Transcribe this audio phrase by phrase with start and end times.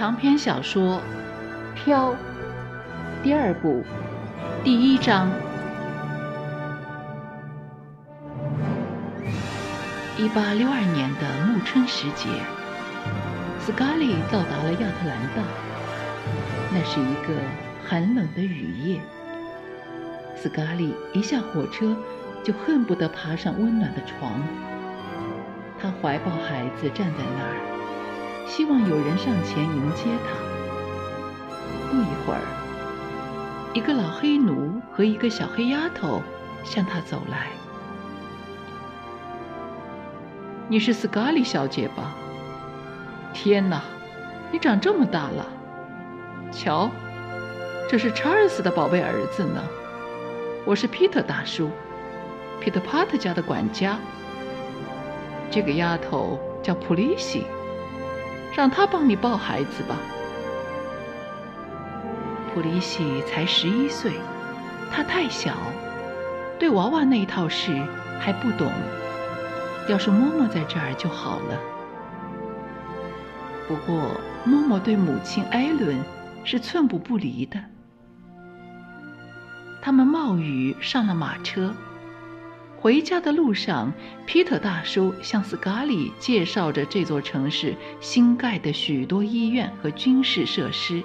[0.00, 0.98] 长篇小说
[1.84, 2.12] 《飘》
[3.22, 3.84] 第二部
[4.64, 5.30] 第一章。
[10.16, 12.30] 一八六二年的暮春时节，
[13.60, 15.42] 斯卡利到达了亚特兰大。
[16.72, 17.38] 那是一个
[17.86, 19.02] 寒冷的雨夜。
[20.34, 21.94] 斯卡利一下火车，
[22.42, 24.32] 就恨不得爬上温暖的床。
[25.78, 27.69] 他怀抱孩子站在那儿。
[28.50, 30.34] 希望有人上前迎接他。
[31.88, 32.42] 不一会儿，
[33.72, 36.20] 一个老黑奴和一个小黑丫头
[36.64, 37.46] 向他走来。
[40.66, 42.12] “你是斯卡利小姐吧
[43.32, 43.82] ？”“天哪，
[44.50, 45.46] 你长这么大了
[46.50, 46.90] ！”“瞧，
[47.88, 49.62] 这是查尔斯的宝贝儿子呢。
[50.66, 51.70] ”“我是皮特大叔，
[52.60, 53.96] 皮特帕特家的管家。
[55.52, 57.46] ”“这个丫头叫普利西。”
[58.56, 59.96] 让他帮你抱孩子吧。
[62.52, 64.12] 普利西才十一岁，
[64.90, 65.54] 他太小，
[66.58, 67.80] 对娃娃那一套事
[68.18, 68.70] 还不懂。
[69.88, 71.58] 要是嬷嬷在这儿就好了。
[73.68, 74.10] 不过，
[74.46, 75.96] 嬷嬷对母亲艾伦
[76.44, 77.58] 是寸步不离的。
[79.80, 81.72] 他们冒雨上了马车。
[82.80, 83.92] 回家的路上，
[84.24, 91.02] 皮特大叔向斯卡利介绍着这座城市新盖的许多医院和军事设施。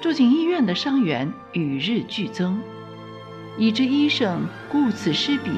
[0.00, 2.58] 住进医院的伤员与日俱增，
[3.58, 5.50] 以致医生顾此失彼，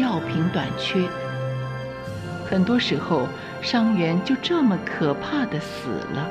[0.00, 1.04] 药品短缺。
[2.48, 3.26] 很多时候，
[3.60, 6.30] 伤员就这么可怕的死了。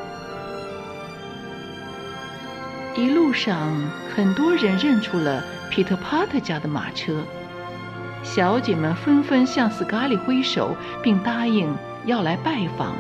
[2.96, 3.74] 一路上，
[4.16, 7.22] 很多人认出了皮特帕特家的马车。
[8.36, 11.74] 小姐们纷纷向斯卡利挥手，并答应
[12.06, 12.96] 要来拜访。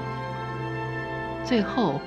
[1.43, 2.01] 最后，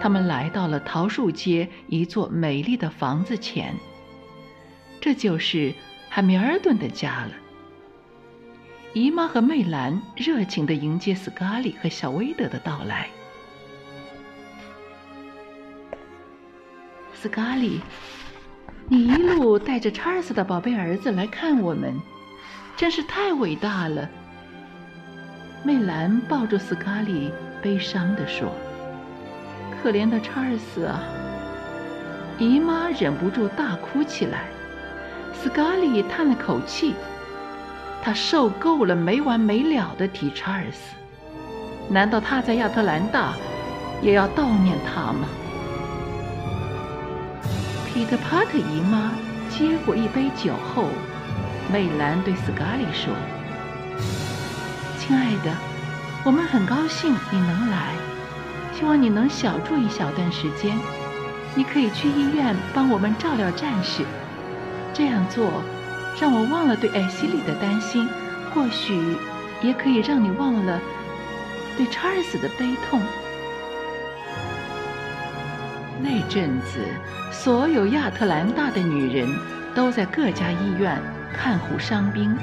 [0.00, 3.74] 他们来到了桃树街一座美丽的房子前。
[5.00, 5.72] 这就是
[6.10, 7.30] 汉密尔顿的家了。
[8.92, 13.08] 姨妈和媚兰热情地迎接斯卡利和小威德的到来。
[17.14, 17.80] 斯卡利，
[18.88, 21.98] 你一路带着查尔斯的宝贝儿子来看我们。
[22.76, 24.08] 真是太伟大了，
[25.62, 27.30] 媚兰抱住斯卡利，
[27.62, 28.52] 悲伤地说
[29.82, 31.00] ：“可怜的查尔斯啊！”
[32.38, 34.44] 姨妈忍不住大哭起来。
[35.32, 36.94] 斯卡利叹了口气，
[38.02, 40.96] 他受够了没完没了的提查尔斯。
[41.88, 43.34] 难道他在亚特兰大
[44.00, 45.28] 也要悼念他吗？
[47.86, 49.12] 皮特帕特姨妈
[49.50, 50.88] 接过一杯酒后。
[51.72, 53.14] 媚兰对斯卡利说
[55.00, 55.50] ：“亲爱的，
[56.22, 57.94] 我们很高兴你能来，
[58.74, 60.76] 希望你能小住一小段时间。
[61.54, 64.04] 你可以去医院帮我们照料战士，
[64.92, 65.62] 这样做
[66.20, 68.06] 让我忘了对艾希里的担心，
[68.54, 69.16] 或许
[69.62, 70.78] 也可以让你忘了
[71.78, 73.00] 对查尔斯的悲痛。”
[76.02, 76.80] 那阵子，
[77.30, 79.26] 所有亚特兰大的女人
[79.74, 81.00] 都在各家医院。
[81.32, 82.36] 看护伤兵，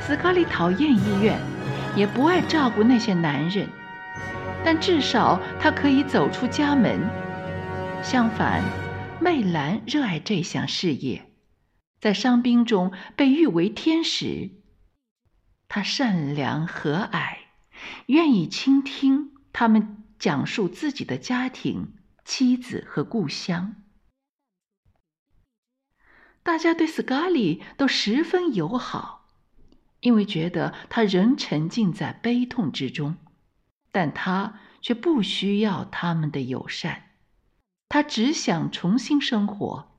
[0.00, 1.38] 斯卡利讨厌医院，
[1.96, 3.68] 也不爱照顾那些男人，
[4.64, 7.00] 但至少他可以走出家门。
[8.02, 8.62] 相反，
[9.20, 11.30] 媚兰热爱这项事业，
[12.00, 14.50] 在伤兵中被誉为天使。
[15.68, 17.36] 她善良和蔼，
[18.06, 23.74] 愿意倾听他们讲述自己的家庭、妻子和故乡。
[26.44, 29.30] 大家对斯卡利都十分友好，
[30.00, 33.16] 因为觉得他仍沉浸在悲痛之中，
[33.90, 37.04] 但他却不需要他们的友善，
[37.88, 39.90] 他只想重新生活，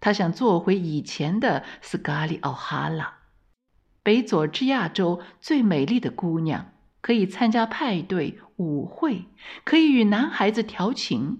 [0.00, 3.18] 他想做回以前的斯卡利奥哈拉，
[4.02, 9.26] 北佐治亚州最美丽的姑娘，可以参加派对舞会，
[9.62, 11.38] 可以与男孩子调情。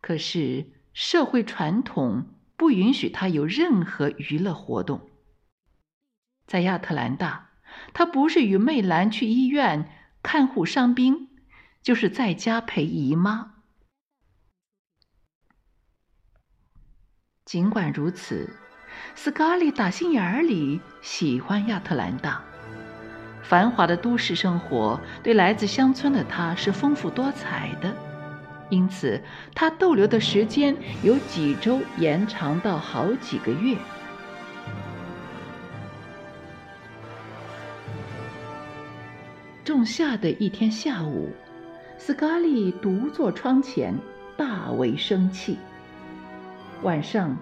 [0.00, 0.79] 可是。
[1.02, 2.26] 社会传统
[2.58, 5.08] 不允许他有任何娱乐活动。
[6.46, 7.52] 在亚特兰大，
[7.94, 9.90] 他不是与媚兰去医院
[10.22, 11.30] 看护伤兵，
[11.82, 13.54] 就是在家陪姨妈。
[17.46, 18.54] 尽管如此，
[19.14, 22.44] 斯卡利打心眼里喜欢亚特兰大。
[23.42, 28.09] 繁华的都市生活对来自乡村的他是丰富多彩的。
[28.70, 29.20] 因此，
[29.54, 33.76] 他逗留的时间由几周延长到好几个月。
[39.64, 41.30] 仲夏的一天下午，
[41.98, 43.94] 斯卡利独坐窗前，
[44.36, 45.58] 大为生气。
[46.82, 47.36] 晚上，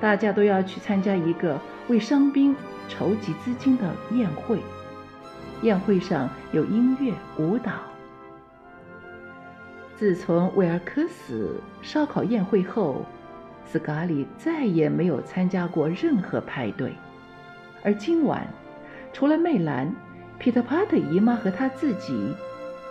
[0.00, 1.58] 大家都要去参加一个
[1.88, 2.54] 为伤兵
[2.88, 4.60] 筹集资金的宴会。
[5.62, 7.91] 宴会上有音乐、舞蹈。
[10.02, 13.06] 自从威尔科斯烧烤宴会后，
[13.64, 16.92] 斯卡利再也没有参加过任何派对。
[17.84, 18.44] 而今晚，
[19.12, 19.94] 除了魅兰、
[20.40, 22.34] 皮特帕特姨妈和他自己，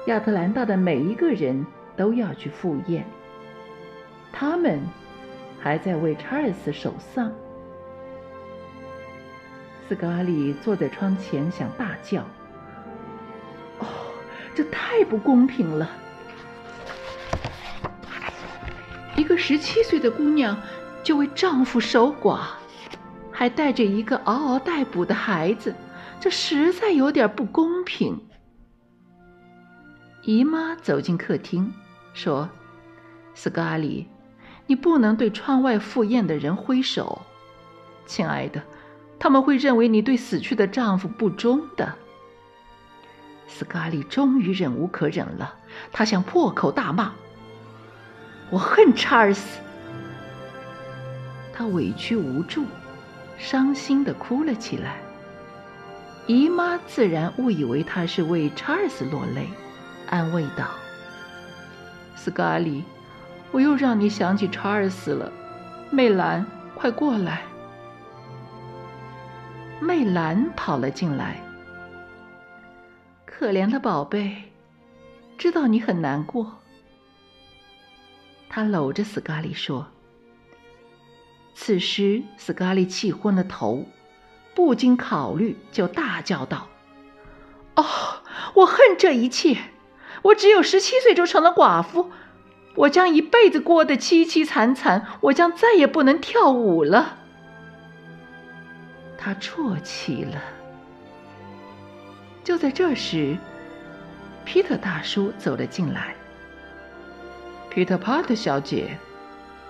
[0.07, 1.65] 亚特兰大的每一个人
[1.97, 3.05] 都要去赴宴。
[4.31, 4.79] 他们
[5.59, 7.29] 还在为查尔斯守丧。
[9.85, 12.21] 斯卡利坐在窗前，想大叫。
[13.79, 13.87] 哦
[14.55, 15.89] 这太不公平了！
[19.21, 20.57] 一个十七岁的姑娘
[21.03, 22.39] 就为丈夫守寡，
[23.31, 25.75] 还带着一个嗷嗷待哺的孩子，
[26.19, 28.19] 这实在有点不公平。
[30.23, 31.71] 姨妈走进客厅，
[32.15, 32.49] 说
[33.35, 34.07] ：“斯卡里，
[34.65, 37.21] 你不能对窗外赴宴的人挥手，
[38.07, 38.63] 亲爱的，
[39.19, 41.93] 他们会认为你对死去的丈夫不忠的。”
[43.47, 45.53] 斯卡利终于忍无可忍了，
[45.91, 47.11] 他想破口大骂
[48.51, 49.59] ：“我恨查尔斯！”
[51.51, 52.65] 他委屈无助，
[53.37, 54.97] 伤心的哭了起来。
[56.27, 59.47] 姨妈自然误以为他是为查尔斯落泪，
[60.09, 60.67] 安慰道
[62.15, 62.83] ：“斯卡利，
[63.51, 65.31] 我又让你想起查尔斯了。
[65.89, 66.45] 媚兰，
[66.75, 67.41] 快过来。”
[69.81, 71.41] 媚兰跑了进来。
[73.25, 74.43] 可怜的宝贝，
[75.37, 76.60] 知道你很难过。
[78.53, 79.87] 他搂着斯卡利说。
[81.55, 83.85] 此时，斯卡利气昏了头，
[84.53, 86.67] 不经考虑就大叫道
[87.75, 87.85] ：“哦，
[88.55, 89.55] 我恨这一切！
[90.23, 92.11] 我只有十七岁就成了寡妇，
[92.75, 97.19] 我将一辈子过得凄凄惨惨，我将再也不能跳舞了。”
[99.17, 100.41] 他啜泣了。
[102.43, 103.37] 就在这时，
[104.43, 106.13] 皮特大叔走了进来。
[107.73, 108.97] 皮特帕特小姐，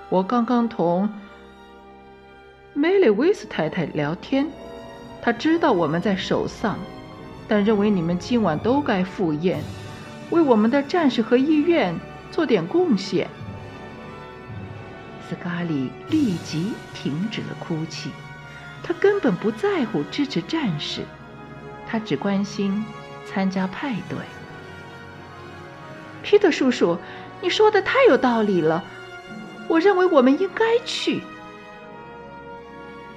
[0.10, 1.08] 我刚刚同
[2.74, 4.48] 梅丽威斯太太聊天，
[5.22, 6.80] 她知道我们在守丧，
[7.48, 9.62] 但认为你们今晚都该赴宴，
[10.32, 11.94] 为我们的战士和医院
[12.32, 13.30] 做点贡献。
[15.30, 18.10] 斯卡利立即停止了哭泣，
[18.82, 21.04] 他根本不在乎支持战士。
[21.88, 22.84] 他只关心
[23.28, 24.18] 参加派对。
[26.24, 26.98] 皮特叔叔，
[27.42, 28.84] 你说的太有道理了，
[29.68, 31.22] 我认为我们应该去。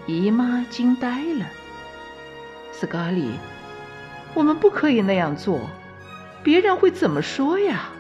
[0.06, 1.46] 姨妈惊呆了。
[2.72, 3.30] 斯卡利，
[4.34, 5.60] 我们不可以那样做，
[6.42, 7.90] 别人会怎么说呀？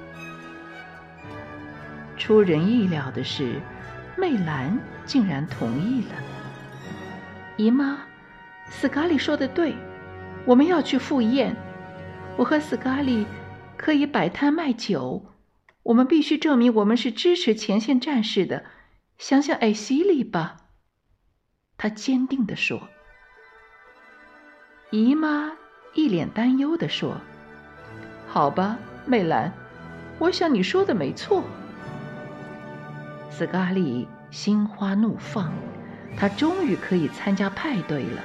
[2.16, 3.60] 出人意料的是，
[4.16, 6.14] 媚兰竟然同意了。
[7.56, 7.98] 姨妈，
[8.70, 9.74] 斯卡利说的对。
[10.46, 11.56] 我们要去赴宴，
[12.36, 13.26] 我和斯卡利
[13.78, 15.22] 可以摆摊卖酒。
[15.84, 18.64] 我们必须证明我们是支持前线战士的。
[19.16, 20.56] 想想艾希利吧，
[21.78, 22.88] 他坚定地说。
[24.90, 25.52] 姨妈
[25.94, 27.20] 一脸担忧地说
[28.26, 29.52] ：“好吧，媚兰，
[30.18, 31.44] 我想你说的没错。”
[33.30, 35.52] 斯卡利心花怒放，
[36.16, 38.22] 他终于可以参加派对了。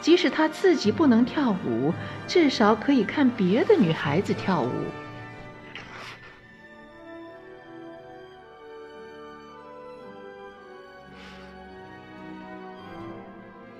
[0.00, 1.92] 即使他自己不能跳舞，
[2.26, 4.70] 至少可以看别的女孩子跳舞。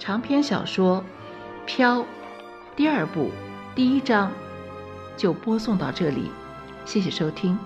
[0.08, 1.04] 长篇小说
[1.66, 2.00] 《飘》
[2.74, 3.30] 第二部
[3.74, 4.32] 第一章
[5.18, 6.30] 就播送到这里，
[6.86, 7.58] 谢谢收听。